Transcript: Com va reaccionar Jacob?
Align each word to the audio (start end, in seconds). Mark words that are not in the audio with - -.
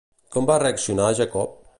Com 0.35 0.47
va 0.51 0.55
reaccionar 0.63 1.11
Jacob? 1.21 1.55